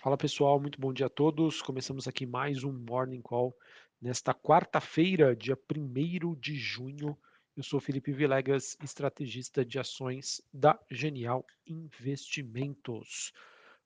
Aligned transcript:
Fala 0.00 0.16
pessoal, 0.16 0.60
muito 0.60 0.80
bom 0.80 0.92
dia 0.92 1.06
a 1.06 1.10
todos. 1.10 1.60
Começamos 1.60 2.06
aqui 2.06 2.24
mais 2.24 2.62
um 2.62 2.72
Morning 2.72 3.20
Call 3.20 3.52
nesta 4.00 4.32
quarta-feira, 4.32 5.34
dia 5.34 5.58
1 5.68 6.36
de 6.36 6.54
junho. 6.54 7.18
Eu 7.56 7.64
sou 7.64 7.80
Felipe 7.80 8.12
Vilegas, 8.12 8.76
estrategista 8.80 9.64
de 9.64 9.76
ações 9.76 10.40
da 10.52 10.78
Genial 10.88 11.44
Investimentos. 11.66 13.32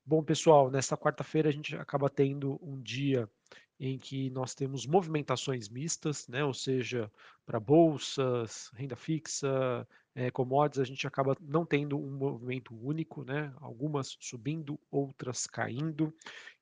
Bom, 0.05 0.23
pessoal, 0.23 0.71
nesta 0.71 0.99
quarta-feira 0.99 1.49
a 1.49 1.53
gente 1.53 1.75
acaba 1.77 2.11
tendo 2.11 2.61
um 2.63 2.79
dia 2.79 3.27
em 3.85 3.99
que 3.99 4.31
nós 4.31 4.55
temos 4.55 4.87
movimentações 4.87 5.69
mistas, 5.69 6.29
né? 6.29 6.45
ou 6.45 6.55
seja, 6.55 7.11
para 7.45 7.59
bolsas, 7.59 8.71
renda 8.75 8.95
fixa, 8.95 9.85
é, 10.15 10.31
commodities, 10.31 10.79
a 10.79 10.85
gente 10.85 11.05
acaba 11.05 11.37
não 11.41 11.67
tendo 11.67 11.99
um 11.99 12.17
movimento 12.17 12.73
único, 12.81 13.25
né? 13.25 13.53
algumas 13.57 14.17
subindo, 14.21 14.79
outras 14.89 15.49
caindo, 15.49 16.15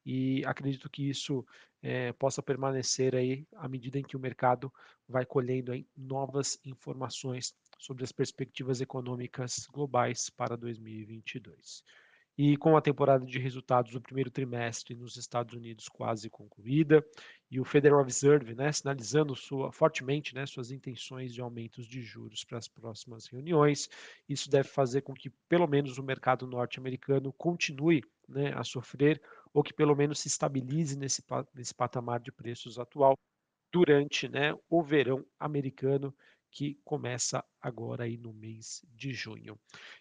e 0.02 0.42
acredito 0.46 0.88
que 0.88 1.10
isso 1.10 1.44
é, 1.82 2.10
possa 2.14 2.42
permanecer 2.42 3.14
aí 3.14 3.46
à 3.54 3.68
medida 3.68 3.98
em 3.98 4.02
que 4.02 4.16
o 4.16 4.20
mercado 4.20 4.72
vai 5.06 5.26
colhendo 5.26 5.72
aí 5.72 5.86
novas 5.94 6.58
informações 6.64 7.54
sobre 7.78 8.02
as 8.02 8.12
perspectivas 8.12 8.80
econômicas 8.80 9.66
globais 9.70 10.30
para 10.30 10.56
2022. 10.56 11.84
E 12.42 12.56
com 12.56 12.74
a 12.74 12.80
temporada 12.80 13.26
de 13.26 13.38
resultados 13.38 13.92
do 13.92 14.00
primeiro 14.00 14.30
trimestre 14.30 14.94
nos 14.94 15.18
Estados 15.18 15.52
Unidos 15.54 15.90
quase 15.90 16.30
concluída, 16.30 17.06
e 17.50 17.60
o 17.60 17.66
Federal 17.66 18.02
Reserve 18.02 18.54
né, 18.54 18.72
sinalizando 18.72 19.36
sua, 19.36 19.70
fortemente 19.70 20.34
né, 20.34 20.46
suas 20.46 20.70
intenções 20.70 21.34
de 21.34 21.42
aumentos 21.42 21.86
de 21.86 22.00
juros 22.00 22.42
para 22.42 22.56
as 22.56 22.66
próximas 22.66 23.26
reuniões, 23.26 23.90
isso 24.26 24.48
deve 24.48 24.70
fazer 24.70 25.02
com 25.02 25.12
que 25.12 25.28
pelo 25.50 25.66
menos 25.66 25.98
o 25.98 26.02
mercado 26.02 26.46
norte-americano 26.46 27.30
continue 27.34 28.02
né, 28.26 28.54
a 28.56 28.64
sofrer, 28.64 29.20
ou 29.52 29.62
que 29.62 29.74
pelo 29.74 29.94
menos 29.94 30.20
se 30.20 30.28
estabilize 30.28 30.96
nesse, 30.96 31.22
nesse 31.54 31.74
patamar 31.74 32.20
de 32.20 32.32
preços 32.32 32.78
atual 32.78 33.18
durante 33.70 34.30
né, 34.30 34.54
o 34.70 34.82
verão 34.82 35.26
americano 35.38 36.14
que 36.50 36.78
começa 36.84 37.44
agora 37.60 38.04
aí 38.04 38.16
no 38.16 38.32
mês 38.32 38.84
de 38.94 39.12
junho. 39.12 39.58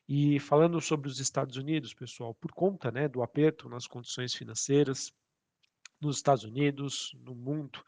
E 0.08 0.40
falando 0.40 0.82
sobre 0.82 1.08
os 1.08 1.20
Estados 1.20 1.58
Unidos, 1.58 1.94
pessoal, 1.94 2.34
por 2.34 2.52
conta 2.52 2.92
né, 2.92 3.08
do 3.08 3.22
aperto 3.22 3.70
nas 3.70 3.86
condições 3.86 4.34
financeiras 4.34 5.14
nos 6.02 6.18
Estados 6.18 6.44
Unidos, 6.44 7.14
no 7.20 7.36
mundo, 7.36 7.84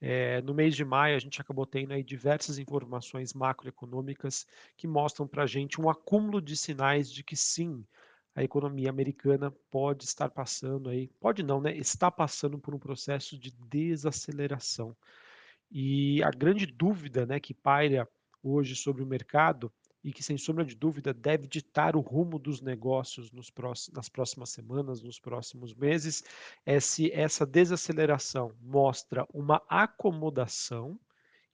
é, 0.00 0.42
no 0.42 0.52
mês 0.52 0.74
de 0.74 0.84
maio, 0.84 1.14
a 1.14 1.20
gente 1.20 1.40
acabou 1.40 1.64
tendo 1.64 1.92
aí 1.92 2.02
diversas 2.02 2.58
informações 2.58 3.32
macroeconômicas 3.32 4.46
que 4.76 4.88
mostram 4.88 5.28
para 5.28 5.44
a 5.44 5.46
gente 5.46 5.80
um 5.80 5.88
acúmulo 5.88 6.42
de 6.42 6.56
sinais 6.56 7.10
de 7.10 7.22
que 7.22 7.36
sim, 7.36 7.86
a 8.34 8.42
economia 8.42 8.90
americana 8.90 9.50
pode 9.70 10.04
estar 10.04 10.28
passando 10.30 10.88
aí, 10.88 11.08
pode 11.20 11.42
não, 11.42 11.60
né? 11.60 11.76
Está 11.76 12.10
passando 12.10 12.58
por 12.58 12.74
um 12.74 12.78
processo 12.78 13.38
de 13.38 13.52
desaceleração. 13.52 14.96
E 15.74 16.22
a 16.22 16.30
grande 16.30 16.66
dúvida 16.66 17.24
né, 17.24 17.40
que 17.40 17.54
paira 17.54 18.06
hoje 18.42 18.76
sobre 18.76 19.02
o 19.02 19.06
mercado 19.06 19.72
e 20.04 20.12
que, 20.12 20.22
sem 20.22 20.36
sombra 20.36 20.66
de 20.66 20.74
dúvida, 20.74 21.14
deve 21.14 21.46
ditar 21.46 21.96
o 21.96 22.00
rumo 22.00 22.38
dos 22.38 22.60
negócios 22.60 23.30
próximos, 23.50 23.96
nas 23.96 24.08
próximas 24.08 24.50
semanas, 24.50 25.00
nos 25.00 25.18
próximos 25.18 25.74
meses, 25.74 26.22
é 26.66 26.78
se 26.78 27.10
essa 27.12 27.46
desaceleração 27.46 28.52
mostra 28.60 29.26
uma 29.32 29.62
acomodação, 29.66 31.00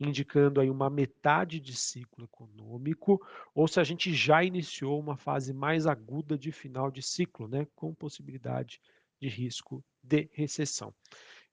indicando 0.00 0.60
aí 0.60 0.70
uma 0.70 0.90
metade 0.90 1.60
de 1.60 1.76
ciclo 1.76 2.24
econômico, 2.24 3.24
ou 3.54 3.68
se 3.68 3.78
a 3.78 3.84
gente 3.84 4.12
já 4.14 4.42
iniciou 4.42 4.98
uma 4.98 5.16
fase 5.16 5.52
mais 5.52 5.86
aguda 5.86 6.36
de 6.36 6.50
final 6.50 6.90
de 6.90 7.02
ciclo, 7.02 7.46
né, 7.46 7.68
com 7.76 7.94
possibilidade 7.94 8.80
de 9.20 9.28
risco 9.28 9.84
de 10.02 10.28
recessão. 10.32 10.92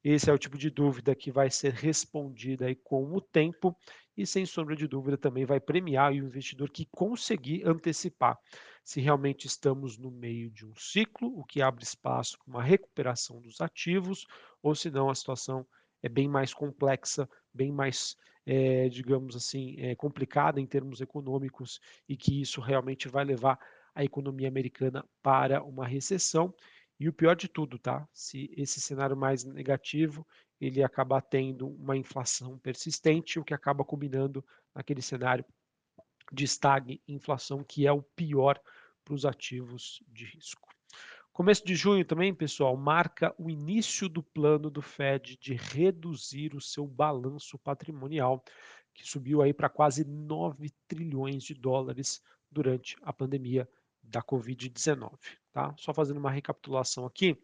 Esse 0.07 0.29
é 0.29 0.33
o 0.33 0.37
tipo 0.37 0.55
de 0.55 0.69
dúvida 0.69 1.15
que 1.15 1.31
vai 1.31 1.49
ser 1.49 1.73
respondida 1.73 2.67
aí 2.67 2.75
com 2.75 3.11
o 3.11 3.19
tempo 3.19 3.75
e, 4.15 4.23
sem 4.23 4.45
sombra 4.45 4.75
de 4.75 4.87
dúvida, 4.87 5.17
também 5.17 5.45
vai 5.45 5.59
premiar 5.59 6.11
o 6.11 6.15
investidor 6.15 6.69
que 6.69 6.87
conseguir 6.91 7.67
antecipar. 7.67 8.37
Se 8.83 9.01
realmente 9.01 9.47
estamos 9.47 9.97
no 9.97 10.11
meio 10.11 10.51
de 10.51 10.63
um 10.63 10.75
ciclo, 10.75 11.35
o 11.35 11.43
que 11.43 11.59
abre 11.59 11.83
espaço 11.83 12.37
para 12.37 12.47
uma 12.47 12.61
recuperação 12.61 13.41
dos 13.41 13.59
ativos, 13.61 14.27
ou 14.61 14.75
se 14.75 14.91
não, 14.91 15.09
a 15.09 15.15
situação 15.15 15.65
é 16.03 16.07
bem 16.07 16.27
mais 16.27 16.53
complexa, 16.53 17.27
bem 17.51 17.71
mais, 17.71 18.15
é, 18.45 18.87
digamos 18.89 19.35
assim, 19.35 19.75
é, 19.79 19.95
complicada 19.95 20.61
em 20.61 20.67
termos 20.67 21.01
econômicos 21.01 21.79
e 22.07 22.15
que 22.15 22.39
isso 22.39 22.61
realmente 22.61 23.07
vai 23.07 23.25
levar 23.25 23.57
a 23.95 24.03
economia 24.03 24.49
americana 24.49 25.03
para 25.23 25.63
uma 25.63 25.87
recessão 25.87 26.53
e 26.99 27.09
o 27.09 27.13
pior 27.13 27.35
de 27.35 27.47
tudo, 27.47 27.77
tá? 27.77 28.07
Se 28.13 28.49
esse 28.55 28.79
cenário 28.79 29.17
mais 29.17 29.43
negativo, 29.43 30.25
ele 30.59 30.83
acaba 30.83 31.21
tendo 31.21 31.67
uma 31.67 31.97
inflação 31.97 32.57
persistente, 32.57 33.39
o 33.39 33.43
que 33.43 33.53
acaba 33.53 33.83
combinando 33.83 34.45
naquele 34.73 35.01
cenário 35.01 35.45
de 36.31 36.45
estag 36.45 37.01
inflação, 37.07 37.63
que 37.63 37.85
é 37.85 37.91
o 37.91 38.01
pior 38.01 38.59
para 39.03 39.13
os 39.13 39.25
ativos 39.25 40.01
de 40.07 40.25
risco. 40.25 40.67
Começo 41.31 41.65
de 41.65 41.75
junho 41.75 42.05
também, 42.05 42.33
pessoal, 42.33 42.77
marca 42.77 43.35
o 43.37 43.49
início 43.49 44.07
do 44.07 44.23
plano 44.23 44.69
do 44.69 44.81
Fed 44.81 45.37
de 45.37 45.53
reduzir 45.53 46.55
o 46.55 46.61
seu 46.61 46.87
balanço 46.87 47.59
patrimonial, 47.59 48.41
que 48.93 49.05
subiu 49.05 49.41
aí 49.41 49.53
para 49.53 49.67
quase 49.67 50.05
9 50.05 50.71
trilhões 50.87 51.43
de 51.43 51.53
dólares 51.53 52.23
durante 52.49 52.95
a 53.01 53.11
pandemia 53.11 53.67
da 54.07 54.21
Covid-19. 54.21 55.11
Tá? 55.51 55.73
Só 55.77 55.93
fazendo 55.93 56.17
uma 56.17 56.31
recapitulação 56.31 57.05
aqui, 57.05 57.37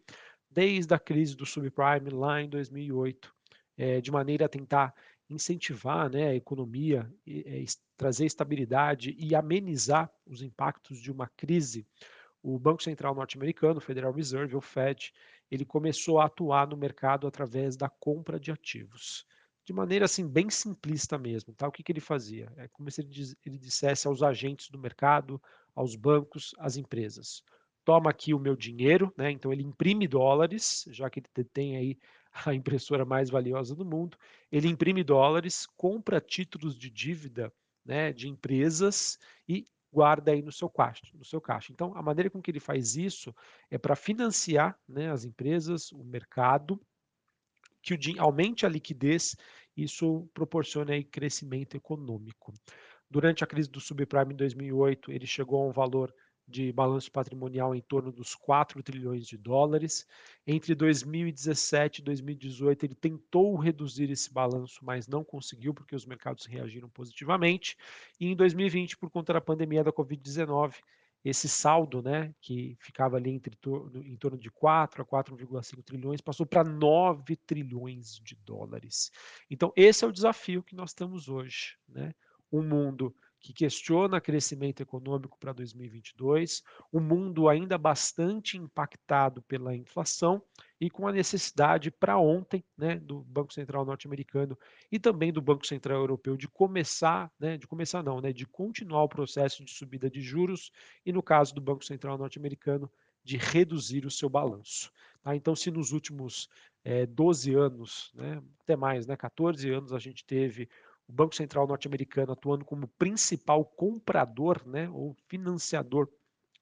desde 0.50 0.92
a 0.94 0.98
crise 0.98 1.34
do 1.34 1.46
subprime 1.46 2.10
lá 2.10 2.42
em 2.42 2.48
2008, 2.48 3.34
é, 3.76 4.00
de 4.00 4.10
maneira 4.10 4.46
a 4.46 4.48
tentar 4.48 4.94
incentivar 5.28 6.10
né, 6.10 6.28
a 6.28 6.34
economia, 6.34 7.10
é, 7.26 7.64
trazer 7.96 8.26
estabilidade 8.26 9.14
e 9.18 9.34
amenizar 9.34 10.10
os 10.26 10.42
impactos 10.42 10.98
de 10.98 11.10
uma 11.10 11.26
crise, 11.28 11.86
o 12.42 12.58
Banco 12.58 12.82
Central 12.82 13.14
norte-americano, 13.14 13.80
Federal 13.80 14.12
Reserve, 14.12 14.56
o 14.56 14.60
Fed, 14.60 15.12
ele 15.50 15.64
começou 15.64 16.20
a 16.20 16.26
atuar 16.26 16.66
no 16.66 16.76
mercado 16.76 17.26
através 17.26 17.76
da 17.76 17.88
compra 17.88 18.38
de 18.40 18.50
ativos. 18.50 19.26
De 19.64 19.72
maneira 19.72 20.06
assim 20.06 20.26
bem 20.26 20.50
simplista 20.50 21.16
mesmo, 21.16 21.54
tá? 21.54 21.68
O 21.68 21.72
que, 21.72 21.82
que 21.82 21.92
ele 21.92 22.00
fazia? 22.00 22.52
É 22.56 22.66
como 22.68 22.90
se 22.90 23.00
ele, 23.00 23.08
diz, 23.08 23.36
ele 23.46 23.58
dissesse 23.58 24.08
aos 24.08 24.22
agentes 24.22 24.68
do 24.70 24.78
mercado, 24.78 25.40
aos 25.74 25.96
bancos, 25.96 26.54
às 26.58 26.76
empresas. 26.76 27.42
Toma 27.84 28.10
aqui 28.10 28.32
o 28.32 28.38
meu 28.38 28.54
dinheiro, 28.54 29.12
né? 29.16 29.30
Então 29.30 29.52
ele 29.52 29.62
imprime 29.62 30.06
dólares, 30.06 30.84
já 30.88 31.10
que 31.10 31.20
ele 31.20 31.48
tem 31.48 31.76
aí 31.76 31.98
a 32.46 32.54
impressora 32.54 33.04
mais 33.04 33.30
valiosa 33.30 33.74
do 33.74 33.84
mundo. 33.84 34.16
Ele 34.50 34.68
imprime 34.68 35.02
dólares, 35.02 35.66
compra 35.76 36.20
títulos 36.20 36.76
de 36.76 36.90
dívida, 36.90 37.52
né, 37.84 38.12
de 38.12 38.28
empresas 38.28 39.18
e 39.48 39.66
guarda 39.92 40.32
aí 40.32 40.40
no 40.40 40.52
seu 40.52 40.70
caixa, 40.70 41.02
no 41.14 41.24
seu 41.24 41.40
caixa. 41.40 41.72
Então, 41.72 41.94
a 41.94 42.02
maneira 42.02 42.30
com 42.30 42.40
que 42.40 42.50
ele 42.50 42.60
faz 42.60 42.96
isso 42.96 43.34
é 43.70 43.76
para 43.76 43.94
financiar, 43.94 44.78
né, 44.88 45.10
as 45.10 45.24
empresas, 45.24 45.92
o 45.92 46.02
mercado, 46.02 46.80
que 47.82 47.92
o, 47.94 47.98
aumente 48.18 48.64
a 48.64 48.68
liquidez, 48.68 49.36
isso 49.76 50.28
proporciona 50.32 50.92
aí 50.92 51.04
crescimento 51.04 51.76
econômico. 51.76 52.54
Durante 53.12 53.44
a 53.44 53.46
crise 53.46 53.68
do 53.68 53.78
subprime 53.78 54.32
em 54.32 54.36
2008, 54.38 55.12
ele 55.12 55.26
chegou 55.26 55.62
a 55.62 55.66
um 55.66 55.70
valor 55.70 56.14
de 56.48 56.72
balanço 56.72 57.12
patrimonial 57.12 57.74
em 57.74 57.82
torno 57.82 58.10
dos 58.10 58.34
4 58.34 58.82
trilhões 58.82 59.26
de 59.26 59.36
dólares. 59.36 60.06
Entre 60.46 60.74
2017 60.74 62.00
e 62.00 62.04
2018, 62.04 62.86
ele 62.86 62.94
tentou 62.94 63.54
reduzir 63.56 64.10
esse 64.10 64.32
balanço, 64.32 64.82
mas 64.82 65.06
não 65.06 65.22
conseguiu, 65.22 65.74
porque 65.74 65.94
os 65.94 66.06
mercados 66.06 66.46
reagiram 66.46 66.88
positivamente. 66.88 67.76
E 68.18 68.28
em 68.28 68.34
2020, 68.34 68.96
por 68.96 69.10
conta 69.10 69.34
da 69.34 69.42
pandemia 69.42 69.84
da 69.84 69.92
Covid-19, 69.92 70.76
esse 71.22 71.50
saldo, 71.50 72.00
né, 72.02 72.34
que 72.40 72.78
ficava 72.80 73.18
ali 73.18 73.28
entre, 73.28 73.54
em 74.06 74.16
torno 74.16 74.38
de 74.38 74.50
4 74.50 75.02
a 75.02 75.04
4,5 75.04 75.82
trilhões, 75.82 76.22
passou 76.22 76.46
para 76.46 76.64
9 76.64 77.36
trilhões 77.36 78.18
de 78.24 78.36
dólares. 78.36 79.12
Então, 79.50 79.70
esse 79.76 80.02
é 80.02 80.08
o 80.08 80.12
desafio 80.12 80.62
que 80.62 80.74
nós 80.74 80.90
estamos 80.92 81.28
hoje. 81.28 81.76
Né? 81.86 82.14
Um 82.52 82.62
mundo 82.62 83.14
que 83.42 83.52
questiona 83.52 84.20
crescimento 84.20 84.80
econômico 84.82 85.36
para 85.36 85.52
2022, 85.52 86.62
um 86.92 87.00
mundo 87.00 87.48
ainda 87.48 87.76
bastante 87.76 88.56
impactado 88.56 89.42
pela 89.42 89.74
inflação 89.74 90.40
e 90.80 90.88
com 90.88 91.08
a 91.08 91.12
necessidade 91.12 91.90
para 91.90 92.16
ontem, 92.16 92.64
né, 92.78 93.00
do 93.00 93.20
Banco 93.22 93.52
Central 93.52 93.84
norte-americano 93.84 94.56
e 94.92 94.98
também 94.98 95.32
do 95.32 95.42
Banco 95.42 95.66
Central 95.66 95.98
Europeu 95.98 96.36
de 96.36 96.46
começar, 96.46 97.32
né, 97.38 97.58
de 97.58 97.66
começar 97.66 98.00
não, 98.02 98.20
né, 98.20 98.32
de 98.32 98.46
continuar 98.46 99.02
o 99.02 99.08
processo 99.08 99.64
de 99.64 99.72
subida 99.72 100.08
de 100.08 100.20
juros 100.20 100.70
e 101.04 101.12
no 101.12 101.22
caso 101.22 101.52
do 101.52 101.60
Banco 101.60 101.84
Central 101.84 102.16
norte-americano 102.16 102.88
de 103.24 103.36
reduzir 103.36 104.06
o 104.06 104.10
seu 104.10 104.28
balanço. 104.28 104.92
Tá? 105.20 105.34
Então, 105.34 105.56
se 105.56 105.70
nos 105.70 105.90
últimos 105.90 106.48
é, 106.84 107.02
eh, 107.02 107.06
12 107.06 107.54
anos, 107.54 108.10
né, 108.14 108.42
até 108.60 108.76
mais, 108.76 109.06
né, 109.06 109.16
14 109.16 109.68
anos, 109.70 109.92
a 109.92 109.98
gente 109.98 110.24
teve 110.24 110.68
o 111.08 111.12
Banco 111.12 111.34
Central 111.34 111.66
norte-americano 111.66 112.32
atuando 112.32 112.64
como 112.64 112.88
principal 112.88 113.64
comprador 113.64 114.66
né, 114.66 114.88
ou 114.90 115.16
financiador 115.28 116.08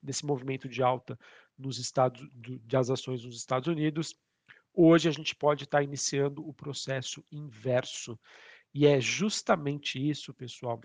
desse 0.03 0.25
movimento 0.25 0.69
de 0.69 0.83
alta 0.83 1.19
nos 1.57 1.79
Estados, 1.79 2.27
das 2.65 2.91
ações 2.91 3.25
nos 3.25 3.37
Estados 3.37 3.69
Unidos. 3.69 4.15
Hoje 4.73 5.09
a 5.09 5.13
gente 5.13 5.35
pode 5.35 5.65
estar 5.65 5.83
iniciando 5.83 6.47
o 6.47 6.55
processo 6.55 7.25
inverso. 7.31 8.19
E 8.73 8.87
é 8.87 9.01
justamente 9.01 9.99
isso, 9.99 10.33
pessoal, 10.33 10.81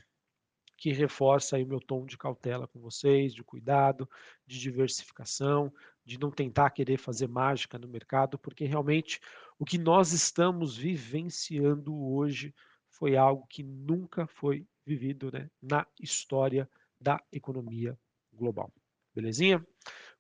que 0.78 0.92
reforça 0.92 1.58
o 1.58 1.66
meu 1.66 1.80
tom 1.80 2.06
de 2.06 2.18
cautela 2.18 2.68
com 2.68 2.80
vocês, 2.80 3.34
de 3.34 3.44
cuidado, 3.44 4.10
de 4.46 4.60
diversificação, 4.60 5.74
de 6.04 6.20
não 6.20 6.30
tentar 6.30 6.72
querer 6.72 6.98
fazer 6.98 7.28
mágica 7.28 7.80
no 7.80 7.88
mercado, 7.88 8.38
porque 8.38 8.66
realmente 8.66 9.20
o 9.58 9.66
que 9.66 9.78
nós 9.78 10.12
estamos 10.12 10.76
vivenciando 10.76 11.96
hoje 11.96 12.54
foi 12.98 13.18
algo 13.18 13.46
que 13.48 13.62
nunca 13.62 14.26
foi 14.26 14.66
vivido 14.86 15.32
né, 15.32 15.50
na 15.62 15.86
história 16.00 16.70
da 17.00 17.22
economia 17.32 17.98
global. 18.34 18.72
Belezinha? 19.14 19.66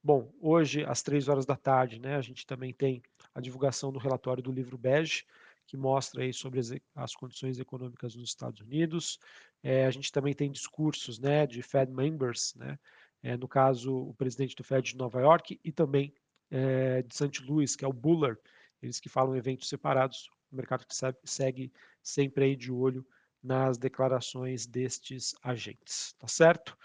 Bom, 0.04 0.31
hoje 0.42 0.83
às 0.83 1.01
três 1.01 1.27
horas 1.27 1.45
da 1.45 1.56
tarde, 1.56 2.00
né, 2.00 2.16
a 2.16 2.22
gente 2.22 2.45
também 2.45 2.74
tem 2.74 3.01
a 3.33 3.39
divulgação 3.39 3.92
do 3.92 4.00
relatório 4.00 4.44
do 4.44 4.51
livro 4.51 4.77
Bege, 4.77 5.25
que 5.66 5.77
mostra 5.77 6.22
aí 6.22 6.33
sobre 6.33 6.60
as, 6.60 6.72
as 6.94 7.16
condições 7.16 7.60
econômicas 7.60 8.13
nos 8.16 8.30
Estados 8.30 8.62
Unidos. 8.62 9.19
É, 9.63 9.86
a 9.86 9.92
gente 9.92 10.12
também 10.12 10.33
tem 10.33 10.51
discursos 10.51 11.18
né, 11.18 11.48
de 11.48 11.62
Fed 11.63 11.92
members, 11.92 12.54
né, 12.56 12.78
é, 13.24 13.38
no 13.38 13.48
caso 13.48 13.95
o 13.95 14.13
presidente 14.13 14.56
do 14.56 14.63
Fed 14.63 14.92
de 14.92 14.98
Nova 14.98 15.19
York 15.21 15.60
e 15.63 15.71
também 15.71 16.13
é, 16.51 17.01
de 17.01 17.16
St. 17.16 17.42
Louis, 17.44 17.75
que 17.75 17.86
é 17.86 17.88
o 17.88 17.94
Buller, 17.94 18.38
eles 18.81 19.00
que 19.00 19.10
falam 19.10 19.36
eventos 19.36 19.69
separados, 19.69 20.30
mercado 20.56 20.86
que 20.86 20.96
segue 21.24 21.72
sempre 22.02 22.46
aí 22.46 22.56
de 22.56 22.72
olho 22.72 23.06
nas 23.44 23.78
declarações 23.78 24.66
destes 24.66 25.36
agentes, 25.44 26.13
tá 26.19 26.28
certo? 26.28 26.78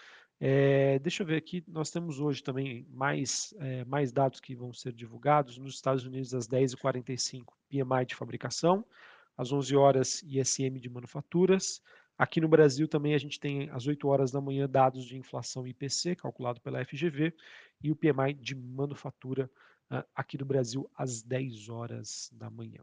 É, 0.42 0.98
deixa 1.00 1.22
eu 1.22 1.26
ver 1.26 1.36
aqui, 1.36 1.62
nós 1.68 1.90
temos 1.90 2.18
hoje 2.18 2.42
também 2.42 2.86
mais, 2.90 3.52
é, 3.58 3.84
mais 3.84 4.10
dados 4.10 4.40
que 4.40 4.54
vão 4.54 4.72
ser 4.72 4.92
divulgados. 4.92 5.58
Nos 5.58 5.74
Estados 5.74 6.04
Unidos, 6.04 6.34
às 6.34 6.48
10h45, 6.48 7.44
PMI 7.68 8.06
de 8.06 8.14
fabricação, 8.14 8.84
às 9.36 9.52
11 9.52 9.76
horas 9.76 10.22
ISM 10.22 10.78
de 10.80 10.88
manufaturas. 10.88 11.82
Aqui 12.16 12.40
no 12.40 12.48
Brasil 12.48 12.88
também 12.88 13.14
a 13.14 13.18
gente 13.18 13.38
tem 13.38 13.70
às 13.70 13.86
8 13.86 14.06
horas 14.08 14.30
da 14.30 14.40
manhã 14.40 14.68
dados 14.68 15.04
de 15.04 15.16
inflação 15.16 15.66
IPC, 15.66 16.16
calculado 16.16 16.60
pela 16.60 16.84
FGV, 16.84 17.34
e 17.82 17.90
o 17.90 17.96
PMI 17.96 18.34
de 18.34 18.54
manufatura 18.54 19.50
uh, 19.90 20.04
aqui 20.14 20.36
no 20.38 20.44
Brasil 20.44 20.90
às 20.94 21.22
10 21.22 21.68
horas 21.68 22.30
da 22.32 22.50
manhã. 22.50 22.82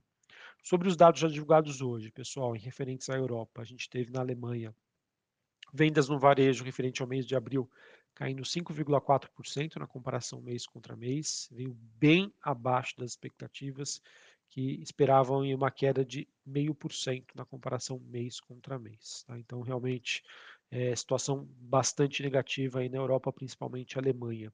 Sobre 0.67 0.89
os 0.89 0.97
dados 0.97 1.21
já 1.21 1.29
divulgados 1.29 1.79
hoje, 1.79 2.11
pessoal, 2.11 2.53
em 2.53 2.59
referentes 2.59 3.09
à 3.09 3.15
Europa, 3.15 3.61
a 3.61 3.63
gente 3.63 3.89
teve 3.89 4.11
na 4.11 4.19
Alemanha 4.19 4.75
Vendas 5.73 6.09
no 6.09 6.19
varejo 6.19 6.61
referente 6.65 7.01
ao 7.01 7.07
mês 7.07 7.25
de 7.25 7.37
abril 7.37 7.71
caindo 8.13 8.43
5,4% 8.43 9.77
na 9.77 9.87
comparação 9.87 10.41
mês 10.41 10.67
contra 10.67 10.93
mês, 10.93 11.47
veio 11.53 11.73
bem 11.97 12.33
abaixo 12.41 12.97
das 12.97 13.11
expectativas 13.11 14.01
que 14.49 14.81
esperavam 14.81 15.43
uma 15.55 15.71
queda 15.71 16.03
de 16.03 16.27
0,5% 16.45 17.27
na 17.33 17.45
comparação 17.45 17.97
mês 18.01 18.41
contra 18.41 18.77
mês. 18.77 19.23
Tá? 19.25 19.39
Então, 19.39 19.61
realmente, 19.61 20.21
é 20.69 20.93
situação 20.93 21.47
bastante 21.61 22.21
negativa 22.21 22.79
aí 22.79 22.89
na 22.89 22.97
Europa, 22.97 23.31
principalmente 23.31 23.97
a 23.97 24.01
Alemanha, 24.01 24.51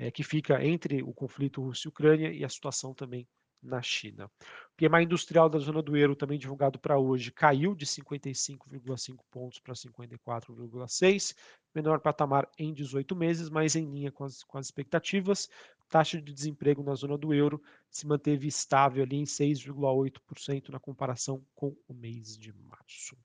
é, 0.00 0.10
que 0.10 0.24
fica 0.24 0.66
entre 0.66 1.00
o 1.00 1.14
conflito 1.14 1.62
Rússia 1.62 1.86
e 1.86 1.90
Ucrânia 1.90 2.32
e 2.32 2.44
a 2.44 2.48
situação 2.48 2.92
também 2.92 3.24
na 3.64 3.80
China. 3.82 4.30
O 4.72 4.76
PMI 4.76 5.04
industrial 5.04 5.48
da 5.48 5.58
zona 5.58 5.82
do 5.82 5.96
euro, 5.96 6.14
também 6.14 6.38
divulgado 6.38 6.78
para 6.78 6.98
hoje, 6.98 7.32
caiu 7.32 7.74
de 7.74 7.86
55,5 7.86 9.16
pontos 9.30 9.58
para 9.58 9.74
54,6, 9.74 11.34
menor 11.74 12.00
patamar 12.00 12.48
em 12.58 12.72
18 12.72 13.16
meses, 13.16 13.48
mas 13.48 13.74
em 13.74 13.90
linha 13.90 14.12
com 14.12 14.24
as, 14.24 14.42
com 14.44 14.58
as 14.58 14.66
expectativas. 14.66 15.48
Taxa 15.88 16.20
de 16.20 16.32
desemprego 16.32 16.82
na 16.82 16.94
zona 16.94 17.16
do 17.16 17.32
euro 17.32 17.62
se 17.90 18.06
manteve 18.06 18.48
estável 18.48 19.04
ali 19.04 19.16
em 19.16 19.24
6,8% 19.24 20.70
na 20.70 20.80
comparação 20.80 21.44
com 21.54 21.76
o 21.86 21.94
mês 21.94 22.36
de 22.36 22.52
março. 22.52 23.16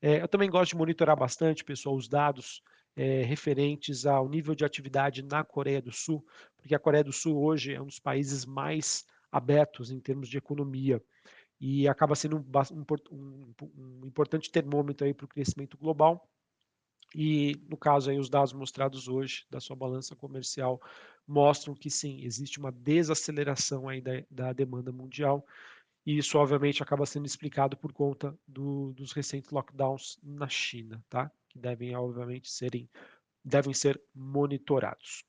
É, 0.00 0.22
eu 0.22 0.28
também 0.28 0.50
gosto 0.50 0.70
de 0.70 0.76
monitorar 0.76 1.16
bastante, 1.16 1.64
pessoal, 1.64 1.96
os 1.96 2.08
dados 2.08 2.62
é, 2.96 3.22
referentes 3.22 4.06
ao 4.06 4.28
nível 4.28 4.54
de 4.54 4.64
atividade 4.64 5.22
na 5.22 5.42
Coreia 5.42 5.80
do 5.80 5.92
Sul, 5.92 6.24
porque 6.56 6.74
a 6.74 6.78
Coreia 6.78 7.04
do 7.04 7.12
Sul 7.12 7.42
hoje 7.42 7.72
é 7.72 7.80
um 7.80 7.86
dos 7.86 7.98
países 7.98 8.44
mais 8.44 9.04
abertos 9.32 9.90
em 9.90 9.98
termos 9.98 10.28
de 10.28 10.38
economia 10.38 11.02
e 11.60 11.88
acaba 11.88 12.14
sendo 12.14 12.36
um, 12.36 12.84
um, 13.10 13.54
um 13.76 14.06
importante 14.06 14.50
termômetro 14.50 15.06
aí 15.06 15.14
para 15.14 15.24
o 15.24 15.28
crescimento 15.28 15.78
global. 15.78 16.28
E 17.14 17.56
no 17.68 17.76
caso 17.76 18.10
aí 18.10 18.18
os 18.18 18.28
dados 18.28 18.52
mostrados 18.52 19.08
hoje 19.08 19.44
da 19.50 19.60
sua 19.60 19.76
balança 19.76 20.14
comercial 20.14 20.80
mostram 21.26 21.74
que 21.74 21.90
sim 21.90 22.22
existe 22.24 22.58
uma 22.58 22.72
desaceleração 22.72 23.88
aí 23.88 24.00
da, 24.00 24.24
da 24.30 24.52
demanda 24.52 24.92
mundial 24.92 25.46
e 26.04 26.18
isso 26.18 26.36
obviamente 26.38 26.82
acaba 26.82 27.06
sendo 27.06 27.26
explicado 27.26 27.76
por 27.76 27.92
conta 27.92 28.36
do, 28.46 28.92
dos 28.94 29.12
recentes 29.12 29.50
lockdowns 29.50 30.18
na 30.22 30.48
China, 30.48 31.04
tá? 31.08 31.30
Que 31.48 31.58
devem 31.58 31.94
obviamente 31.94 32.50
serem 32.50 32.88
devem 33.44 33.74
ser 33.74 34.00
monitorados. 34.14 35.24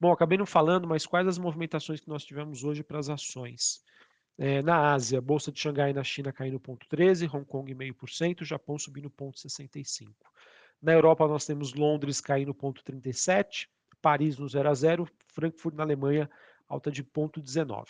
Bom, 0.00 0.12
acabei 0.12 0.38
não 0.38 0.46
falando, 0.46 0.86
mas 0.86 1.06
quais 1.06 1.26
as 1.26 1.38
movimentações 1.38 2.00
que 2.00 2.08
nós 2.08 2.24
tivemos 2.24 2.64
hoje 2.64 2.82
para 2.82 2.98
as 2.98 3.08
ações? 3.08 3.80
É, 4.36 4.62
na 4.62 4.92
Ásia, 4.92 5.20
Bolsa 5.20 5.50
de 5.50 5.60
Xangai 5.60 5.92
na 5.92 6.04
China 6.04 6.32
caindo 6.32 6.60
0,13%, 6.60 7.34
Hong 7.34 7.44
Kong 7.44 7.74
0,5%, 7.74 8.44
Japão 8.44 8.78
subindo 8.78 9.10
0,65%. 9.10 10.14
Na 10.80 10.92
Europa, 10.92 11.26
nós 11.26 11.44
temos 11.44 11.74
Londres 11.74 12.20
caindo 12.20 12.54
0,37%, 12.54 13.66
Paris 14.00 14.38
no 14.38 14.48
0 14.48 14.68
a 14.68 14.74
0, 14.74 15.08
Frankfurt 15.26 15.74
na 15.74 15.82
Alemanha 15.82 16.30
alta 16.68 16.90
de 16.90 17.02
0,19%. 17.02 17.84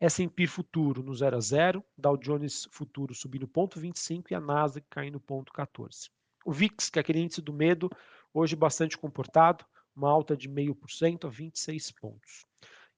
S&P 0.00 0.46
futuro 0.46 1.02
no 1.02 1.14
0 1.14 1.36
a 1.36 1.40
0, 1.40 1.84
Dow 1.96 2.16
Jones 2.16 2.66
futuro 2.70 3.14
subindo 3.14 3.46
0,25 3.46 4.30
e 4.30 4.34
a 4.34 4.40
Nasdaq 4.40 4.86
caindo 4.88 5.20
0,14. 5.20 6.10
O 6.44 6.52
VIX, 6.52 6.88
que 6.88 6.98
é 6.98 7.00
aquele 7.00 7.20
índice 7.20 7.42
do 7.42 7.52
medo, 7.52 7.90
hoje 8.32 8.56
bastante 8.56 8.96
comportado, 8.96 9.64
uma 10.00 10.10
alta 10.10 10.34
de 10.34 10.48
0,5% 10.48 11.26
a 11.26 11.28
26 11.28 11.92
pontos. 11.92 12.46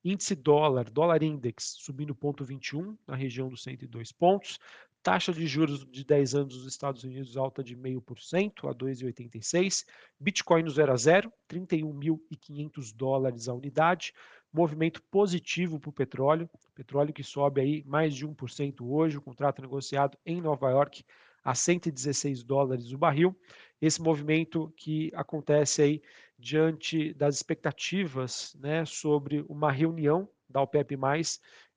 Índice 0.04 0.34
dólar, 0.34 0.88
dólar 0.90 1.22
index 1.22 1.76
subindo 1.78 2.14
0,21 2.14 2.96
na 3.06 3.16
região 3.16 3.48
dos 3.48 3.62
102 3.62 4.12
pontos. 4.12 4.58
Taxa 5.02 5.32
de 5.32 5.46
juros 5.48 5.84
de 5.84 6.04
10 6.04 6.34
anos 6.36 6.56
dos 6.56 6.66
Estados 6.66 7.02
Unidos 7.02 7.36
alta 7.36 7.62
de 7.62 7.76
0,5% 7.76 8.70
a 8.70 8.74
2,86. 8.74 9.84
Bitcoin 10.18 10.62
no 10.62 10.70
0 10.70 10.92
a 10.92 10.96
0, 10.96 11.32
31.500 11.48 12.94
dólares 12.94 13.48
a 13.48 13.54
unidade. 13.54 14.12
Movimento 14.52 15.02
positivo 15.10 15.80
para 15.80 15.90
o 15.90 15.92
petróleo. 15.92 16.48
Petróleo 16.74 17.12
que 17.12 17.24
sobe 17.24 17.60
aí 17.60 17.84
mais 17.84 18.14
de 18.14 18.26
1% 18.26 18.80
hoje. 18.80 19.18
O 19.18 19.22
contrato 19.22 19.60
negociado 19.60 20.16
em 20.24 20.40
Nova 20.40 20.70
York 20.70 21.04
a 21.44 21.54
116 21.54 22.44
dólares 22.44 22.92
o 22.92 22.98
barril. 22.98 23.36
Esse 23.80 24.00
movimento 24.00 24.72
que 24.76 25.10
acontece 25.14 25.82
aí 25.82 26.02
diante 26.42 27.14
das 27.14 27.36
expectativas 27.36 28.52
né, 28.58 28.84
sobre 28.84 29.44
uma 29.48 29.70
reunião 29.70 30.28
da 30.48 30.60
OPEP+, 30.60 30.98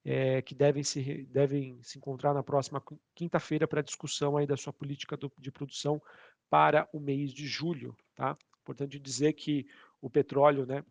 é, 0.04 0.42
que 0.42 0.56
devem 0.56 0.82
se, 0.82 1.24
devem 1.26 1.80
se 1.84 2.00
encontrar 2.00 2.34
na 2.34 2.42
próxima 2.42 2.84
quinta-feira 3.14 3.68
para 3.68 3.84
discussão 3.84 4.36
aí 4.36 4.48
da 4.48 4.58
sua 4.58 4.74
política 4.74 5.16
do, 5.16 5.32
de 5.38 5.52
produção 5.52 6.02
para 6.50 6.90
o 6.92 7.00
mês 7.00 7.32
de 7.32 7.46
julho. 7.46 7.96
Tá? 8.16 8.36
Importante 8.62 9.00
dizer 9.00 9.34
que 9.34 9.68
o 10.02 10.10
petróleo 10.10 10.66
né, 10.66 10.84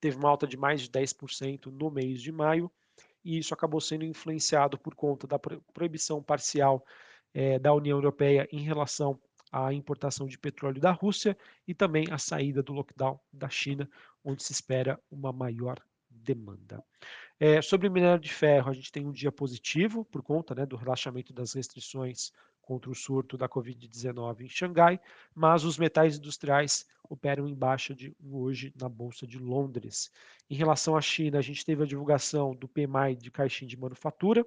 teve 0.00 0.16
uma 0.16 0.28
alta 0.28 0.46
de 0.46 0.56
mais 0.56 0.80
de 0.80 0.88
10% 0.88 1.66
no 1.66 1.90
mês 1.90 2.22
de 2.22 2.30
maio, 2.30 2.70
e 3.24 3.36
isso 3.38 3.52
acabou 3.52 3.80
sendo 3.80 4.04
influenciado 4.04 4.78
por 4.78 4.94
conta 4.94 5.26
da 5.26 5.40
proibição 5.40 6.22
parcial 6.22 6.86
é, 7.34 7.58
da 7.58 7.74
União 7.74 7.98
Europeia 7.98 8.48
em 8.52 8.60
relação 8.60 9.20
à 9.56 9.72
importação 9.72 10.26
de 10.26 10.38
petróleo 10.38 10.80
da 10.80 10.90
Rússia 10.90 11.36
e 11.66 11.74
também 11.74 12.06
a 12.10 12.18
saída 12.18 12.62
do 12.62 12.72
lockdown 12.72 13.18
da 13.32 13.48
China, 13.48 13.88
onde 14.24 14.42
se 14.42 14.52
espera 14.52 15.00
uma 15.10 15.32
maior 15.32 15.78
demanda. 16.10 16.84
É, 17.38 17.60
sobre 17.62 17.88
o 17.88 17.90
minério 17.90 18.20
de 18.20 18.32
ferro, 18.32 18.70
a 18.70 18.74
gente 18.74 18.90
tem 18.90 19.06
um 19.06 19.12
dia 19.12 19.32
positivo 19.32 20.04
por 20.04 20.22
conta 20.22 20.54
né, 20.54 20.66
do 20.66 20.76
relaxamento 20.76 21.32
das 21.32 21.52
restrições 21.54 22.32
contra 22.60 22.90
o 22.90 22.94
surto 22.94 23.36
da 23.36 23.48
Covid-19 23.48 24.40
em 24.40 24.48
Xangai, 24.48 25.00
mas 25.34 25.62
os 25.62 25.78
metais 25.78 26.18
industriais 26.18 26.84
operam 27.08 27.46
em 27.46 27.54
baixa 27.54 27.94
de 27.94 28.14
hoje 28.24 28.72
na 28.78 28.88
Bolsa 28.88 29.26
de 29.26 29.38
Londres. 29.38 30.10
Em 30.50 30.56
relação 30.56 30.96
à 30.96 31.00
China, 31.00 31.38
a 31.38 31.42
gente 31.42 31.64
teve 31.64 31.84
a 31.84 31.86
divulgação 31.86 32.54
do 32.54 32.66
PMI 32.66 33.14
de 33.16 33.30
caixinha 33.30 33.68
de 33.68 33.76
manufatura, 33.76 34.44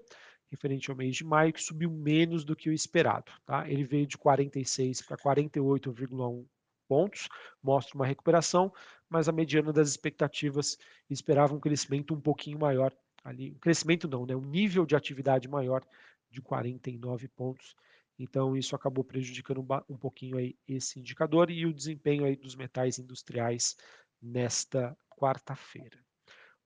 referente 0.50 0.90
ao 0.90 0.98
mês 0.98 1.16
de 1.16 1.24
maio, 1.24 1.54
que 1.54 1.62
subiu 1.62 1.92
menos 1.92 2.44
do 2.44 2.56
que 2.56 2.70
o 2.70 2.74
esperado. 2.74 3.32
Tá? 3.46 3.70
Ele 3.70 3.84
veio 3.84 4.08
de 4.08 4.18
46 4.18 5.02
para 5.04 5.18
48,1 5.18 6.46
pontos, 6.88 7.30
mostra 7.62 7.96
uma 7.96 8.06
recuperação, 8.06 8.74
mas 9.08 9.30
a 9.30 9.32
mediana 9.32 9.72
das 9.72 9.90
expectativas 9.90 10.78
esperava 11.10 11.54
um 11.54 11.60
crescimento 11.60 12.14
um 12.14 12.20
pouquinho 12.20 12.60
maior 12.60 12.92
ali, 13.24 13.52
um 13.52 13.60
crescimento 13.60 14.08
não, 14.08 14.26
né, 14.26 14.36
um 14.36 14.42
nível 14.42 14.86
de 14.86 14.96
atividade 14.96 15.48
maior 15.48 15.86
de 16.30 16.42
49 16.42 17.28
pontos. 17.28 17.76
Então 18.18 18.56
isso 18.58 18.76
acabou 18.76 19.04
prejudicando 19.04 19.66
um, 19.88 19.98
pouquinho 19.98 20.38
aí 20.38 20.58
esse 20.68 21.00
indicador 21.00 21.50
e 21.50 21.66
o 21.66 21.74
desempenho 21.74 22.26
aí 22.26 22.36
dos 22.36 22.56
metais 22.56 23.00
industriais 23.00 23.78
nesta 24.22 24.98
quarta-feira. 25.10 25.98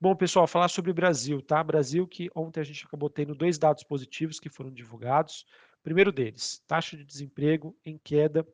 Bom, 0.03 0.13
pessoal, 0.13 0.45
falar 0.45 0.67
sobre 0.67 0.91
o 0.91 0.93
Brasil, 0.93 1.41
tá? 1.41 1.63
Brasil 1.63 2.05
que 2.05 2.29
ontem 2.35 2.59
a 2.59 2.63
gente 2.65 2.85
acabou 2.85 3.09
tendo 3.09 3.33
dois 3.33 3.57
dados 3.57 3.85
positivos 3.85 4.37
que 4.37 4.49
foram 4.49 4.69
divulgados. 4.69 5.45
Primeiro 5.81 6.11
deles, 6.11 6.61
taxa 6.67 6.97
de 6.97 7.05
desemprego 7.05 7.73
em 7.85 7.97
queda 7.97 8.45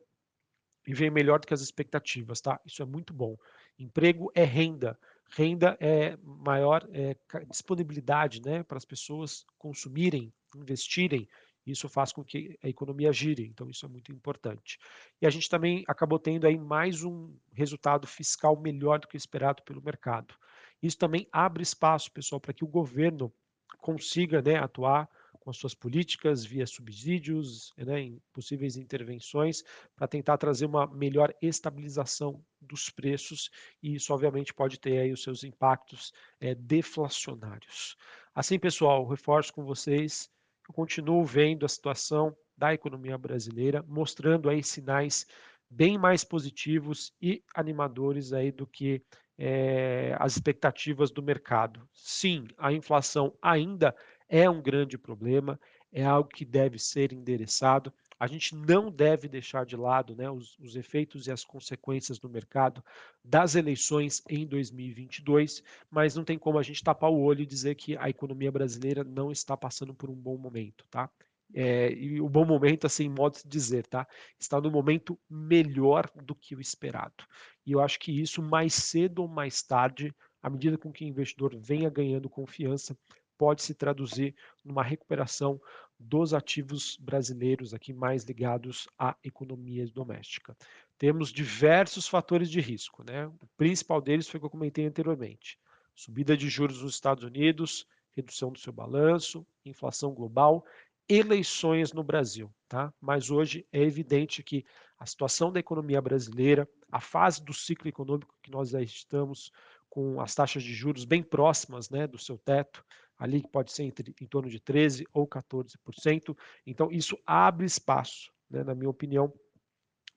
e 0.86 0.94
veio 0.94 1.10
melhor 1.10 1.40
do 1.40 1.48
que 1.48 1.52
as 1.52 1.60
expectativas, 1.60 2.40
tá? 2.40 2.60
Isso 2.64 2.80
é 2.82 2.86
muito 2.86 3.12
bom. 3.12 3.36
Emprego 3.76 4.30
é 4.32 4.44
renda, 4.44 4.96
renda 5.28 5.76
é 5.80 6.16
maior 6.22 6.88
é, 6.92 7.16
disponibilidade, 7.50 8.40
né, 8.40 8.62
para 8.62 8.78
as 8.78 8.84
pessoas 8.84 9.44
consumirem, 9.58 10.32
investirem. 10.54 11.28
Isso 11.66 11.88
faz 11.88 12.12
com 12.12 12.24
que 12.24 12.58
a 12.62 12.68
economia 12.68 13.12
gire, 13.12 13.46
então 13.46 13.68
isso 13.68 13.84
é 13.84 13.88
muito 13.88 14.10
importante. 14.12 14.78
E 15.20 15.26
a 15.26 15.30
gente 15.30 15.48
também 15.48 15.84
acabou 15.86 16.18
tendo 16.18 16.46
aí 16.46 16.58
mais 16.58 17.04
um 17.04 17.34
resultado 17.52 18.06
fiscal 18.06 18.58
melhor 18.58 18.98
do 18.98 19.08
que 19.08 19.16
esperado 19.16 19.62
pelo 19.62 19.82
mercado. 19.82 20.34
Isso 20.82 20.96
também 20.96 21.28
abre 21.30 21.62
espaço, 21.62 22.10
pessoal, 22.10 22.40
para 22.40 22.54
que 22.54 22.64
o 22.64 22.68
governo 22.68 23.32
consiga 23.78 24.40
né, 24.42 24.56
atuar 24.56 25.08
com 25.40 25.50
as 25.50 25.56
suas 25.56 25.74
políticas 25.74 26.44
via 26.44 26.66
subsídios, 26.66 27.72
né, 27.76 28.00
em 28.00 28.22
possíveis 28.32 28.76
intervenções, 28.76 29.64
para 29.96 30.06
tentar 30.06 30.36
trazer 30.36 30.66
uma 30.66 30.86
melhor 30.86 31.34
estabilização 31.40 32.44
dos 32.60 32.90
preços 32.90 33.50
e 33.82 33.94
isso 33.94 34.12
obviamente 34.12 34.52
pode 34.52 34.78
ter 34.78 34.98
aí 34.98 35.12
os 35.12 35.22
seus 35.22 35.42
impactos 35.42 36.12
é, 36.38 36.54
deflacionários. 36.54 37.96
Assim, 38.34 38.58
pessoal, 38.58 39.06
reforço 39.06 39.52
com 39.52 39.64
vocês, 39.64 40.30
eu 40.70 40.72
continuo 40.72 41.24
vendo 41.24 41.66
a 41.66 41.68
situação 41.68 42.34
da 42.56 42.72
economia 42.72 43.18
brasileira, 43.18 43.84
mostrando 43.88 44.48
aí 44.48 44.62
sinais 44.62 45.26
bem 45.68 45.98
mais 45.98 46.22
positivos 46.22 47.12
e 47.20 47.42
animadores 47.54 48.32
aí 48.32 48.52
do 48.52 48.66
que 48.66 49.02
é, 49.36 50.14
as 50.18 50.36
expectativas 50.36 51.10
do 51.10 51.22
mercado. 51.22 51.88
Sim, 51.92 52.46
a 52.56 52.72
inflação 52.72 53.36
ainda 53.42 53.94
é 54.28 54.48
um 54.48 54.62
grande 54.62 54.96
problema, 54.96 55.58
é 55.92 56.04
algo 56.04 56.28
que 56.28 56.44
deve 56.44 56.78
ser 56.78 57.12
endereçado. 57.12 57.92
A 58.20 58.26
gente 58.26 58.54
não 58.54 58.90
deve 58.90 59.26
deixar 59.28 59.64
de 59.64 59.74
lado 59.74 60.14
né, 60.14 60.30
os, 60.30 60.58
os, 60.58 60.76
efeitos 60.76 61.26
e 61.26 61.32
as 61.32 61.42
consequências 61.42 62.20
no 62.20 62.28
mercado 62.28 62.84
das 63.24 63.54
eleições 63.54 64.22
em 64.28 64.46
2022, 64.46 65.62
mas 65.90 66.14
não 66.14 66.22
tem 66.22 66.38
como 66.38 66.58
a 66.58 66.62
gente 66.62 66.84
tapar 66.84 67.10
o 67.10 67.18
olho 67.18 67.40
e 67.40 67.46
dizer 67.46 67.76
que 67.76 67.96
a 67.96 68.10
economia 68.10 68.52
brasileira 68.52 69.02
não 69.02 69.32
está 69.32 69.56
passando 69.56 69.94
por 69.94 70.10
um 70.10 70.14
bom 70.14 70.36
momento, 70.36 70.84
tá? 70.90 71.10
É, 71.54 71.92
e 71.92 72.20
o 72.20 72.28
bom 72.28 72.44
momento, 72.44 72.86
assim, 72.86 73.08
modo 73.08 73.38
de 73.38 73.48
dizer, 73.48 73.86
tá? 73.86 74.06
Está 74.38 74.60
no 74.60 74.70
momento 74.70 75.18
melhor 75.28 76.08
do 76.14 76.34
que 76.34 76.54
o 76.54 76.60
esperado. 76.60 77.24
E 77.66 77.72
eu 77.72 77.80
acho 77.80 77.98
que 77.98 78.12
isso, 78.12 78.42
mais 78.42 78.74
cedo 78.74 79.22
ou 79.22 79.28
mais 79.28 79.62
tarde, 79.62 80.14
à 80.42 80.48
medida 80.48 80.78
com 80.78 80.92
que 80.92 81.04
o 81.04 81.08
investidor 81.08 81.56
venha 81.56 81.90
ganhando 81.90 82.28
confiança, 82.28 82.96
pode 83.40 83.62
se 83.62 83.72
traduzir 83.72 84.34
numa 84.62 84.82
recuperação 84.82 85.58
dos 85.98 86.34
ativos 86.34 86.98
brasileiros 87.00 87.72
aqui 87.72 87.90
mais 87.90 88.22
ligados 88.22 88.86
à 88.98 89.16
economia 89.24 89.86
doméstica. 89.86 90.54
Temos 90.98 91.32
diversos 91.32 92.06
fatores 92.06 92.50
de 92.50 92.60
risco, 92.60 93.02
né? 93.02 93.26
O 93.26 93.46
principal 93.56 94.02
deles 94.02 94.28
foi 94.28 94.36
o 94.36 94.40
que 94.42 94.46
eu 94.46 94.50
comentei 94.50 94.84
anteriormente: 94.84 95.58
subida 95.94 96.36
de 96.36 96.50
juros 96.50 96.82
nos 96.82 96.92
Estados 96.92 97.24
Unidos, 97.24 97.86
redução 98.14 98.52
do 98.52 98.58
seu 98.58 98.74
balanço, 98.74 99.46
inflação 99.64 100.12
global 100.12 100.62
eleições 101.08 101.92
no 101.92 102.04
Brasil, 102.04 102.54
tá? 102.68 102.92
Mas 103.00 103.30
hoje 103.30 103.66
é 103.72 103.80
evidente 103.80 104.44
que 104.44 104.64
a 104.96 105.04
situação 105.04 105.50
da 105.50 105.58
economia 105.58 106.00
brasileira, 106.00 106.68
a 106.92 107.00
fase 107.00 107.42
do 107.42 107.52
ciclo 107.52 107.88
econômico 107.88 108.32
que 108.40 108.50
nós 108.50 108.68
já 108.68 108.80
estamos, 108.80 109.50
com 109.88 110.20
as 110.20 110.36
taxas 110.36 110.62
de 110.62 110.72
juros 110.72 111.04
bem 111.04 111.20
próximas, 111.20 111.90
né, 111.90 112.06
do 112.06 112.16
seu 112.16 112.38
teto, 112.38 112.84
ali 113.20 113.42
que 113.42 113.48
pode 113.48 113.70
ser 113.70 113.82
entre, 113.82 114.14
em 114.18 114.26
torno 114.26 114.48
de 114.48 114.58
13 114.58 115.06
ou 115.12 115.28
14%. 115.28 116.34
Então 116.66 116.90
isso 116.90 117.18
abre 117.26 117.66
espaço, 117.66 118.32
né, 118.48 118.64
na 118.64 118.74
minha 118.74 118.88
opinião, 118.88 119.30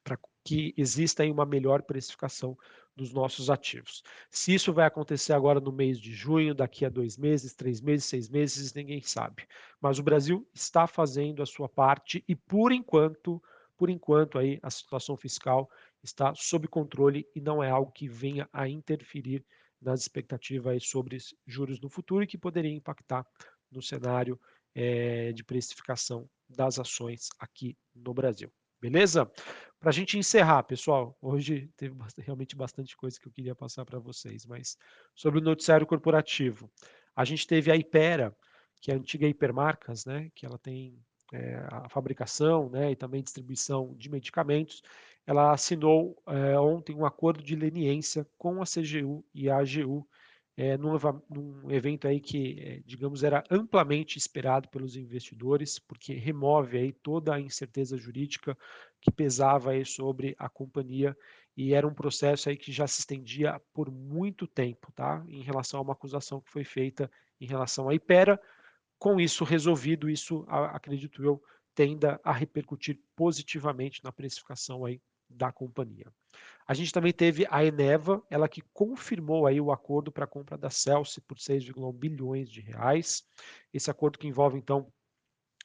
para 0.03 0.17
que 0.43 0.73
exista 0.77 1.23
uma 1.25 1.45
melhor 1.45 1.81
precificação 1.83 2.57
dos 2.95 3.11
nossos 3.11 3.49
ativos. 3.49 4.03
Se 4.29 4.53
isso 4.53 4.71
vai 4.71 4.85
acontecer 4.85 5.33
agora 5.33 5.59
no 5.59 5.71
mês 5.71 5.99
de 5.99 6.13
junho, 6.13 6.55
daqui 6.55 6.85
a 6.85 6.89
dois 6.89 7.17
meses, 7.17 7.53
três 7.53 7.81
meses, 7.81 8.05
seis 8.05 8.29
meses, 8.29 8.73
ninguém 8.73 9.01
sabe. 9.01 9.47
Mas 9.81 9.99
o 9.99 10.03
Brasil 10.03 10.47
está 10.53 10.87
fazendo 10.87 11.43
a 11.43 11.45
sua 11.45 11.67
parte 11.67 12.23
e, 12.27 12.35
por 12.35 12.71
enquanto, 12.71 13.41
por 13.77 13.89
enquanto 13.89 14.37
aí 14.37 14.59
a 14.61 14.69
situação 14.69 15.17
fiscal 15.17 15.69
está 16.03 16.33
sob 16.35 16.67
controle 16.67 17.27
e 17.35 17.41
não 17.41 17.63
é 17.63 17.69
algo 17.69 17.91
que 17.91 18.07
venha 18.07 18.47
a 18.51 18.67
interferir 18.67 19.45
nas 19.81 20.01
expectativas 20.01 20.87
sobre 20.87 21.17
juros 21.45 21.79
no 21.79 21.89
futuro 21.89 22.23
e 22.23 22.27
que 22.27 22.37
poderia 22.37 22.71
impactar 22.71 23.25
no 23.71 23.81
cenário 23.81 24.39
é, 24.75 25.31
de 25.33 25.43
precificação 25.43 26.29
das 26.47 26.79
ações 26.79 27.29
aqui 27.39 27.77
no 27.93 28.13
Brasil. 28.13 28.51
Beleza? 28.81 29.31
Para 29.79 29.89
a 29.89 29.93
gente 29.93 30.17
encerrar, 30.17 30.63
pessoal, 30.63 31.17
hoje 31.21 31.69
teve 31.77 31.95
realmente 32.17 32.55
bastante 32.55 32.95
coisa 32.97 33.19
que 33.19 33.27
eu 33.27 33.31
queria 33.31 33.55
passar 33.55 33.85
para 33.85 33.99
vocês, 33.99 34.45
mas 34.45 34.77
sobre 35.15 35.39
o 35.39 35.43
noticiário 35.43 35.87
corporativo. 35.87 36.69
A 37.15 37.23
gente 37.23 37.47
teve 37.47 37.71
a 37.71 37.75
Ipera, 37.75 38.35
que 38.81 38.91
é 38.91 38.95
a 38.95 38.97
antiga 38.97 39.27
Hipermarcas, 39.27 40.05
né, 40.05 40.29
que 40.35 40.45
ela 40.45 40.57
tem 40.57 40.99
é, 41.31 41.65
a 41.69 41.87
fabricação 41.89 42.69
né, 42.69 42.91
e 42.91 42.95
também 42.95 43.23
distribuição 43.23 43.95
de 43.95 44.09
medicamentos. 44.09 44.81
Ela 45.25 45.53
assinou 45.53 46.21
é, 46.27 46.59
ontem 46.59 46.95
um 46.95 47.05
acordo 47.05 47.41
de 47.41 47.55
leniência 47.55 48.27
com 48.37 48.61
a 48.61 48.65
CGU 48.65 49.23
e 49.33 49.49
a 49.49 49.57
AGU 49.57 50.05
é, 50.55 50.77
num, 50.77 50.97
num, 51.29 51.71
evento 51.71 52.07
aí 52.07 52.19
que, 52.19 52.59
é, 52.59 52.81
digamos, 52.85 53.23
era 53.23 53.43
amplamente 53.49 54.17
esperado 54.17 54.69
pelos 54.69 54.95
investidores, 54.95 55.79
porque 55.79 56.13
remove 56.13 56.77
aí 56.77 56.91
toda 56.91 57.33
a 57.33 57.39
incerteza 57.39 57.97
jurídica 57.97 58.57
que 59.01 59.11
pesava 59.11 59.71
aí 59.71 59.85
sobre 59.85 60.35
a 60.37 60.47
companhia 60.47 61.17
e 61.55 61.73
era 61.73 61.87
um 61.87 61.93
processo 61.93 62.49
aí 62.49 62.57
que 62.57 62.71
já 62.71 62.87
se 62.87 62.99
estendia 62.99 63.59
por 63.73 63.91
muito 63.91 64.45
tempo, 64.45 64.91
tá? 64.91 65.23
Em 65.27 65.41
relação 65.41 65.79
a 65.79 65.83
uma 65.83 65.93
acusação 65.93 66.41
que 66.41 66.51
foi 66.51 66.63
feita 66.63 67.09
em 67.39 67.45
relação 67.45 67.89
à 67.89 67.95
Ipera. 67.95 68.39
Com 68.99 69.19
isso 69.19 69.43
resolvido, 69.43 70.09
isso, 70.09 70.45
acredito 70.47 71.23
eu, 71.23 71.41
tenda 71.75 72.19
a 72.23 72.31
repercutir 72.31 72.99
positivamente 73.15 74.03
na 74.03 74.11
precificação 74.11 74.85
aí 74.85 75.01
da 75.33 75.51
companhia. 75.51 76.11
A 76.65 76.73
gente 76.73 76.93
também 76.93 77.11
teve 77.11 77.45
a 77.49 77.63
Eneva, 77.63 78.23
ela 78.29 78.47
que 78.47 78.61
confirmou 78.73 79.45
aí 79.45 79.59
o 79.59 79.71
acordo 79.71 80.11
para 80.11 80.23
a 80.23 80.27
compra 80.27 80.57
da 80.57 80.69
Celsi 80.69 81.19
por 81.21 81.37
6,1 81.37 81.93
bilhões 81.93 82.49
de 82.49 82.61
reais. 82.61 83.23
Esse 83.73 83.91
acordo 83.91 84.17
que 84.17 84.27
envolve 84.27 84.57
então 84.57 84.91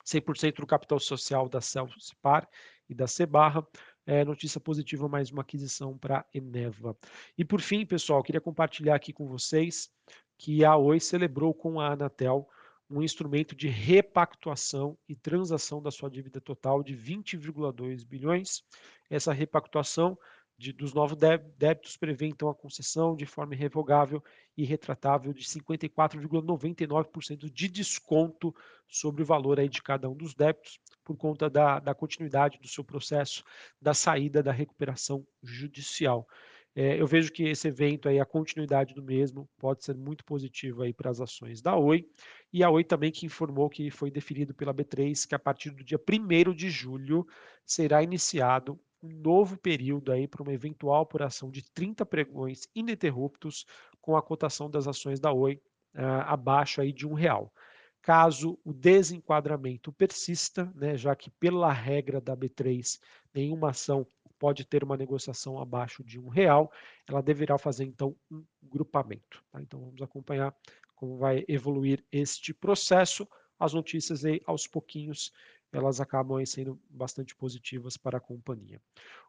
100% 0.04 0.56
do 0.56 0.66
capital 0.66 0.98
social 0.98 1.48
da 1.48 1.60
Celsi 1.60 2.14
Par 2.20 2.48
e 2.88 2.94
da 2.94 3.06
Cebarra. 3.06 3.66
É, 4.06 4.24
notícia 4.24 4.58
positiva, 4.58 5.06
mais 5.06 5.30
uma 5.30 5.42
aquisição 5.42 5.96
para 5.96 6.20
a 6.20 6.24
Eneva. 6.32 6.96
E 7.36 7.44
por 7.44 7.60
fim, 7.60 7.84
pessoal, 7.84 8.22
queria 8.22 8.40
compartilhar 8.40 8.94
aqui 8.94 9.12
com 9.12 9.26
vocês 9.26 9.90
que 10.38 10.64
a 10.64 10.76
Oi 10.76 10.98
celebrou 10.98 11.52
com 11.52 11.78
a 11.78 11.92
Anatel 11.92 12.48
um 12.90 13.02
instrumento 13.02 13.54
de 13.54 13.68
repactuação 13.68 14.96
e 15.08 15.14
transação 15.14 15.82
da 15.82 15.90
sua 15.90 16.10
dívida 16.10 16.40
total 16.40 16.82
de 16.82 16.96
20,2 16.96 18.06
bilhões. 18.06 18.64
Essa 19.10 19.32
repactuação 19.32 20.18
de, 20.58 20.72
dos 20.72 20.92
novos 20.92 21.16
débitos 21.16 21.96
prevê 21.96 22.26
então 22.26 22.48
a 22.48 22.54
concessão 22.54 23.14
de 23.14 23.24
forma 23.24 23.54
irrevogável 23.54 24.20
e 24.56 24.64
retratável 24.64 25.32
de 25.32 25.44
54,99% 25.44 27.48
de 27.48 27.68
desconto 27.68 28.52
sobre 28.88 29.22
o 29.22 29.26
valor 29.26 29.60
aí 29.60 29.68
de 29.68 29.80
cada 29.80 30.10
um 30.10 30.16
dos 30.16 30.34
débitos, 30.34 30.80
por 31.04 31.16
conta 31.16 31.48
da, 31.48 31.78
da 31.78 31.94
continuidade 31.94 32.58
do 32.58 32.66
seu 32.66 32.82
processo 32.82 33.44
da 33.80 33.94
saída 33.94 34.42
da 34.42 34.50
recuperação 34.50 35.24
judicial. 35.42 36.26
É, 36.74 37.00
eu 37.00 37.06
vejo 37.06 37.32
que 37.32 37.44
esse 37.44 37.66
evento 37.66 38.08
aí, 38.08 38.20
a 38.20 38.24
continuidade 38.24 38.94
do 38.94 39.02
mesmo, 39.02 39.48
pode 39.58 39.84
ser 39.84 39.96
muito 39.96 40.24
positivo 40.24 40.82
aí 40.82 40.92
para 40.92 41.10
as 41.10 41.20
ações 41.20 41.60
da 41.60 41.76
Oi. 41.76 42.08
E 42.52 42.62
a 42.62 42.70
Oi 42.70 42.84
também 42.84 43.10
que 43.10 43.26
informou 43.26 43.68
que 43.68 43.90
foi 43.90 44.10
definido 44.10 44.54
pela 44.54 44.72
B3 44.72 45.26
que 45.26 45.34
a 45.34 45.38
partir 45.38 45.70
do 45.70 45.82
dia 45.82 45.98
1 45.98 46.54
de 46.54 46.70
julho 46.70 47.26
será 47.64 48.02
iniciado 48.02 48.78
um 49.02 49.08
novo 49.08 49.56
período 49.56 50.12
aí 50.12 50.26
para 50.26 50.42
uma 50.42 50.52
eventual 50.52 51.02
apuração 51.02 51.50
de 51.50 51.62
30 51.72 52.04
pregões 52.04 52.68
ininterruptos 52.74 53.64
com 54.00 54.16
a 54.16 54.22
cotação 54.22 54.70
das 54.70 54.86
ações 54.86 55.20
da 55.20 55.32
Oi 55.32 55.60
uh, 55.94 56.22
abaixo 56.26 56.80
aí 56.80 56.92
de 56.92 57.06
um 57.06 57.14
real. 57.14 57.52
Caso 58.00 58.58
o 58.64 58.72
desenquadramento 58.72 59.92
persista, 59.92 60.72
né, 60.74 60.96
já 60.96 61.14
que 61.14 61.30
pela 61.30 61.72
regra 61.72 62.20
da 62.20 62.36
B3 62.36 62.98
nenhuma 63.34 63.70
ação 63.70 64.06
pode 64.38 64.64
ter 64.64 64.84
uma 64.84 64.96
negociação 64.96 65.58
abaixo 65.58 66.04
de 66.04 66.18
um 66.18 66.28
real, 66.28 66.70
ela 67.06 67.22
deverá 67.22 67.58
fazer 67.58 67.84
então 67.84 68.16
um 68.30 68.44
grupamento. 68.62 69.42
Tá? 69.50 69.60
Então 69.60 69.80
vamos 69.80 70.00
acompanhar 70.02 70.54
como 70.94 71.16
vai 71.16 71.44
evoluir 71.48 72.04
este 72.10 72.52
processo. 72.52 73.26
As 73.58 73.72
notícias 73.72 74.24
aí 74.24 74.40
aos 74.46 74.66
pouquinhos 74.66 75.32
elas 75.72 76.00
acabam 76.00 76.44
sendo 76.46 76.80
bastante 76.88 77.34
positivas 77.36 77.96
para 77.96 78.18
a 78.18 78.20
companhia. 78.20 78.80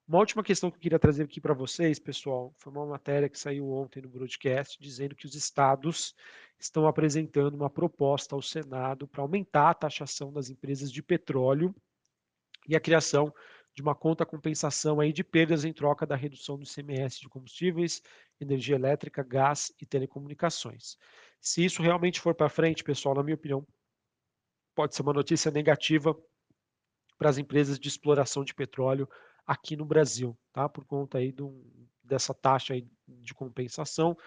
Uma 0.08 0.20
última 0.20 0.44
questão 0.44 0.72
que 0.72 0.78
eu 0.78 0.82
queria 0.82 1.00
trazer 1.00 1.24
aqui 1.24 1.42
para 1.42 1.54
vocês, 1.54 2.00
pessoal, 2.00 2.54
foi 2.58 2.72
uma 2.72 2.86
matéria 2.86 3.30
que 3.30 3.38
saiu 3.38 3.70
ontem 3.70 4.02
no 4.02 4.10
broadcast 4.10 4.82
dizendo 4.82 5.16
que 5.16 5.26
os 5.26 5.36
estados 5.36 6.16
estão 6.58 6.88
apresentando 6.88 7.56
uma 7.56 7.70
proposta 7.70 8.36
ao 8.36 8.42
Senado 8.42 9.08
para 9.08 9.22
aumentar 9.22 9.70
a 9.70 9.74
taxação 9.74 10.32
das 10.32 10.50
empresas 10.50 10.92
de 10.92 11.04
petróleo 11.04 11.76
e 12.68 12.76
a 12.76 12.80
criação 12.80 13.34
de 13.80 13.82
uma 13.82 13.96
conta 13.96 14.26
compensação 14.26 15.00
aí 15.00 15.14
de 15.14 15.24
perdas 15.24 15.64
em 15.64 15.72
troca 15.72 16.06
da 16.06 16.14
redução 16.14 16.58
do 16.58 16.66
ICMS 16.66 17.22
de 17.22 17.30
combustíveis, 17.30 18.02
energia 18.38 18.76
elétrica, 18.76 19.24
gás 19.24 19.72
e 19.82 19.86
telecomunicações. 19.86 20.98
Se 21.40 21.64
isso 21.64 21.82
realmente 21.82 22.20
for 22.20 22.36
para 22.36 22.50
frente, 22.50 22.84
pessoal, 22.84 23.16
na 23.16 23.24
minha 23.24 23.36
opinião, 23.36 23.66
pode 24.76 24.94
ser 24.94 25.02
uma 25.02 25.14
notícia 25.14 25.50
negativa 25.50 26.14
para 27.18 27.30
as 27.30 27.38
empresas 27.38 27.80
de 27.80 27.88
exploração 27.88 28.44
de 28.44 28.54
petróleo 28.54 29.08
aqui 29.48 29.78
no 29.78 29.86
Brasil, 29.86 30.38
tá? 30.52 30.68
Por 30.68 30.84
conta 30.84 31.20
aí 31.20 31.32
do, 31.32 31.66
dessa 32.04 32.34
taxa 32.34 32.74
aí 32.74 32.86
de 33.08 33.34
compensação, 33.34 34.18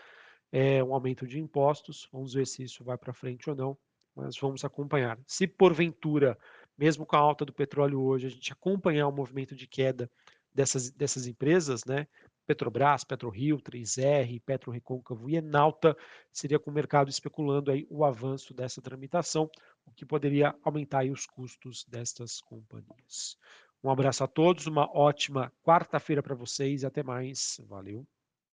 é, 0.50 0.82
um 0.82 0.94
aumento 0.94 1.26
de 1.26 1.38
impostos. 1.38 2.08
Vamos 2.10 2.32
ver 2.32 2.46
se 2.46 2.62
isso 2.62 2.82
vai 2.82 2.96
para 2.96 3.12
frente 3.12 3.50
ou 3.50 3.56
não, 3.56 3.78
mas 4.16 4.34
vamos 4.38 4.64
acompanhar. 4.64 5.18
Se 5.26 5.46
porventura 5.46 6.38
mesmo 6.82 7.06
com 7.06 7.14
a 7.14 7.20
alta 7.20 7.44
do 7.44 7.52
petróleo 7.52 8.02
hoje, 8.02 8.26
a 8.26 8.28
gente 8.28 8.52
acompanhar 8.52 9.06
o 9.06 9.12
movimento 9.12 9.54
de 9.54 9.68
queda 9.68 10.10
dessas, 10.52 10.90
dessas 10.90 11.28
empresas, 11.28 11.84
né? 11.84 12.08
Petrobras, 12.44 13.04
PetroRio, 13.04 13.56
3R, 13.58 14.42
Petro 14.44 14.72
Recôncavo 14.72 15.30
e 15.30 15.36
Enalta, 15.36 15.96
seria 16.32 16.58
com 16.58 16.72
o 16.72 16.74
mercado 16.74 17.08
especulando 17.08 17.70
aí 17.70 17.86
o 17.88 18.04
avanço 18.04 18.52
dessa 18.52 18.82
tramitação, 18.82 19.48
o 19.86 19.92
que 19.92 20.04
poderia 20.04 20.56
aumentar 20.64 21.04
os 21.04 21.24
custos 21.24 21.84
destas 21.84 22.40
companhias. 22.40 23.38
Um 23.80 23.88
abraço 23.88 24.24
a 24.24 24.26
todos, 24.26 24.66
uma 24.66 24.90
ótima 24.92 25.52
quarta-feira 25.62 26.20
para 26.20 26.34
vocês 26.34 26.82
e 26.82 26.86
até 26.86 27.04
mais. 27.04 27.60
Valeu. 27.68 28.04